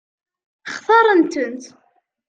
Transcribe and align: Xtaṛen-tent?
Xtaṛen-tent? 0.73 1.63